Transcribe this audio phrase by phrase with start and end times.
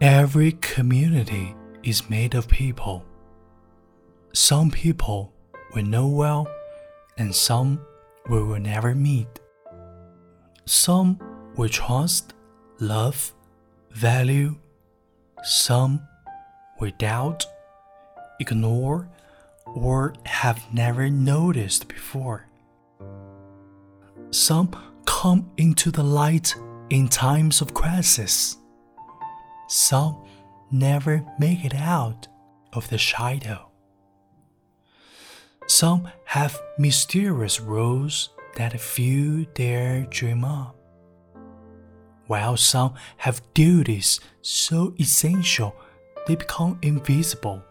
[0.00, 3.04] Every community is made of people.
[4.32, 5.30] Some people
[5.74, 6.48] we know well,
[7.18, 7.82] and some
[8.30, 9.28] we will never meet.
[10.64, 11.18] Some
[11.54, 12.32] we trust,
[12.78, 13.34] love,
[13.90, 14.56] value.
[15.42, 16.00] Some
[16.80, 17.44] we doubt,
[18.40, 19.06] ignore,
[19.66, 22.46] or have never noticed before.
[24.30, 26.54] Some come into the light
[26.88, 28.56] in times of crisis.
[29.70, 30.24] Some
[30.72, 32.26] never make it out
[32.72, 33.68] of the shadow.
[35.68, 40.74] Some have mysterious roles that few dare dream of,
[42.26, 45.76] while some have duties so essential
[46.26, 47.62] they become invisible.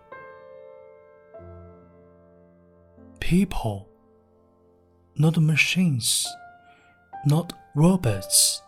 [3.19, 3.89] People,
[5.17, 6.25] not machines,
[7.25, 8.61] not robots,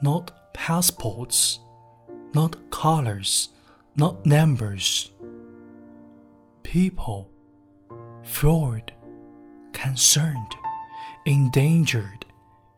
[0.00, 1.58] not passports,
[2.34, 3.50] not colors,
[3.96, 5.10] not numbers.
[6.62, 7.30] People,
[8.22, 8.92] flawed,
[9.72, 10.54] concerned,
[11.26, 12.24] endangered,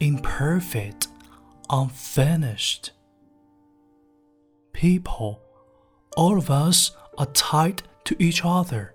[0.01, 1.09] imperfect,
[1.71, 2.93] unfinished.
[4.73, 5.41] People,
[6.17, 8.95] all of us are tied to each other,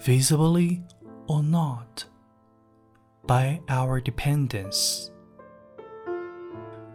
[0.00, 0.82] visibly
[1.28, 2.04] or not,
[3.24, 5.10] by our dependence.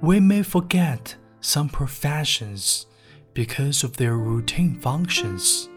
[0.02, 2.86] We may forget some professions
[3.34, 5.70] because of their routine functions,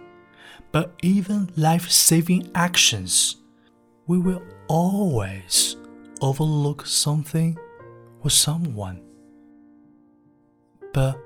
[0.72, 3.36] but even life saving actions,
[4.06, 5.76] we will always
[6.20, 7.58] overlook something
[8.22, 9.00] or someone.
[10.92, 11.18] But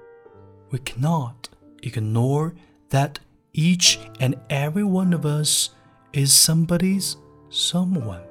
[0.70, 1.48] we cannot
[1.82, 2.54] ignore
[2.90, 3.18] that
[3.52, 5.70] each and every one of us
[6.12, 7.16] is somebody's
[7.48, 8.22] someone.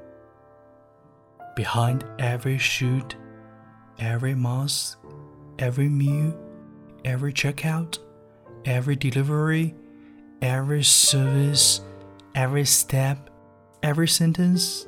[1.56, 3.16] Behind every shoot,
[4.00, 5.00] every mask,
[5.60, 6.38] every meal,
[7.06, 8.00] every checkout,
[8.66, 9.76] every delivery,
[10.42, 11.82] every service,
[12.36, 13.30] every step,
[13.82, 14.88] every sentence,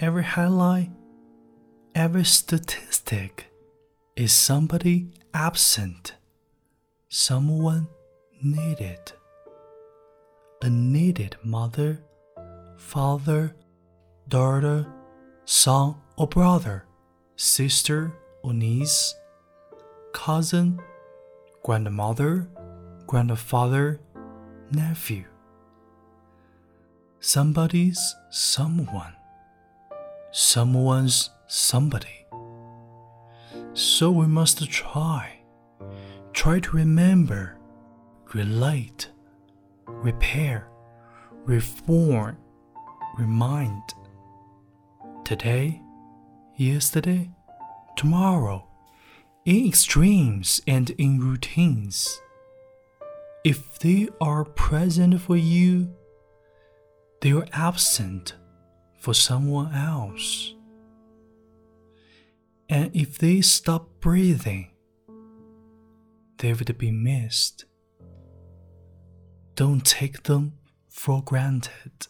[0.00, 0.90] every highlight,
[1.94, 3.46] every statistic
[4.16, 6.14] is somebody absent,
[7.08, 7.88] someone
[8.42, 9.12] needed.
[10.62, 12.00] A needed mother,
[12.76, 13.54] father,
[14.28, 14.86] daughter,
[15.44, 16.84] son or brother,
[17.36, 19.14] sister or niece,
[20.12, 20.80] cousin,
[21.62, 22.48] grandmother,
[23.06, 24.00] grandfather,
[24.70, 25.24] nephew.
[27.20, 29.14] Somebody's someone,
[30.32, 32.26] someone's somebody.
[33.74, 35.40] So we must try,
[36.32, 37.58] try to remember,
[38.34, 39.08] relate,
[39.86, 40.68] repair,
[41.44, 42.36] reform,
[43.18, 43.82] remind.
[45.24, 45.80] Today,
[46.56, 47.30] yesterday,
[47.96, 48.66] tomorrow,
[49.44, 52.20] in extremes and in routines.
[53.44, 55.92] If they are present for you,
[57.20, 58.34] they are absent
[58.98, 60.54] for someone else.
[62.68, 64.70] And if they stop breathing,
[66.38, 67.64] they would be missed.
[69.54, 70.54] Don't take them
[70.88, 72.06] for granted.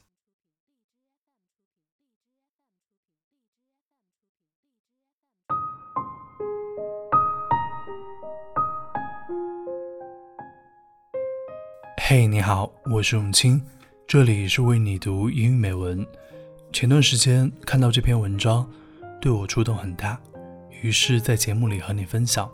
[12.14, 13.58] 嘿，你好，我是永清，
[14.06, 16.06] 这里是为你读英语美文。
[16.70, 18.70] 前段时间看到这篇文章，
[19.18, 20.20] 对我触动很大，
[20.82, 22.52] 于是，在节目里和你分享。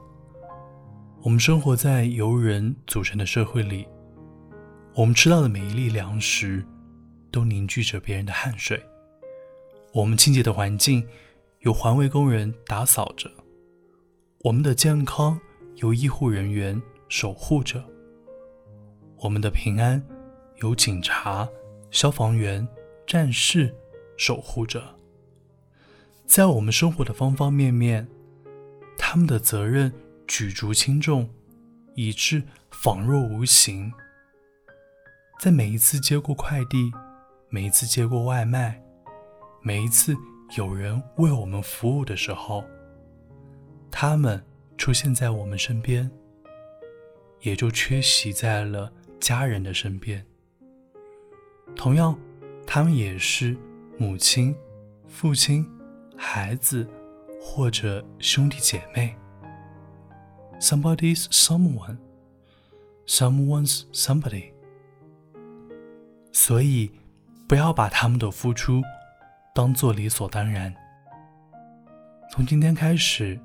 [1.22, 3.84] 我们生活在由人组成的社会里，
[4.94, 6.64] 我们吃到的每一粒粮食，
[7.32, 8.80] 都凝聚着别人的汗水。
[9.92, 11.04] 我们清洁的环境，
[11.62, 13.28] 有环卫工人打扫着；
[14.44, 15.36] 我们的健康，
[15.78, 17.82] 由医护人员守护着。
[19.20, 20.00] 我们的平安
[20.58, 21.48] 由警察、
[21.90, 22.66] 消防员、
[23.04, 23.74] 战士
[24.16, 24.82] 守护着。
[26.24, 28.06] 在我们生活的方方面面，
[28.96, 29.92] 他们的责任
[30.28, 31.28] 举足轻重，
[31.94, 33.92] 以致仿若无形。
[35.40, 36.92] 在每一次接过快递，
[37.48, 38.80] 每一次接过外卖，
[39.62, 40.14] 每一次
[40.56, 42.62] 有人为我们服务的时候，
[43.90, 44.44] 他们
[44.76, 46.08] 出现在我们身边，
[47.40, 48.92] 也就缺席在了。
[49.20, 50.24] 家人的身边，
[51.74, 52.18] 同样，
[52.66, 53.56] 他们也是
[53.96, 54.54] 母亲、
[55.06, 55.66] 父亲、
[56.16, 56.86] 孩子
[57.40, 59.14] 或者兄弟姐妹。
[60.60, 61.98] Somebody's someone,
[63.06, 64.52] someone's somebody。
[66.32, 66.90] 所以，
[67.48, 68.82] 不要把他们的付出
[69.54, 70.74] 当做理所当然。
[72.30, 73.38] 从今天开始，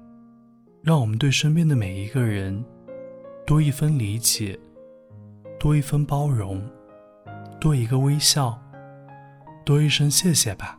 [0.82, 2.64] 让我们对身边的每一个人
[3.46, 4.60] 多一分理解，
[5.64, 6.62] 多一分包容，
[7.58, 8.62] 多一个微笑，
[9.64, 10.78] 多一声谢谢吧。